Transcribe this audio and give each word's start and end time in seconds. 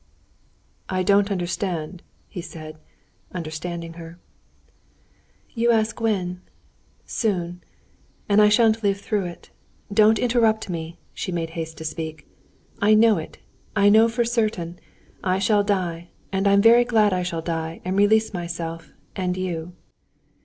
"I 0.89 1.03
don't 1.03 1.29
understand," 1.29 2.01
he 2.27 2.41
said, 2.41 2.79
understanding 3.33 3.93
her. 4.01 4.17
"You 5.53 5.69
asked 5.69 6.01
when? 6.01 6.41
Soon. 7.05 7.61
And 8.27 8.41
I 8.41 8.49
shan't 8.49 8.81
live 8.81 8.99
through 8.99 9.25
it. 9.25 9.51
Don't 9.93 10.17
interrupt 10.17 10.71
me!" 10.71 10.87
and 10.87 10.97
she 11.13 11.31
made 11.31 11.51
haste 11.51 11.77
to 11.77 11.85
speak. 11.85 12.25
"I 12.81 12.95
know 12.95 13.19
it; 13.19 13.37
I 13.75 13.89
know 13.89 14.09
for 14.09 14.25
certain. 14.25 14.79
I 15.23 15.37
shall 15.37 15.63
die; 15.63 16.07
and 16.31 16.47
I'm 16.47 16.63
very 16.63 16.83
glad 16.83 17.13
I 17.13 17.21
shall 17.21 17.43
die, 17.43 17.79
and 17.85 17.95
release 17.95 18.33
myself 18.33 18.91
and 19.15 19.37
you." 19.37 19.73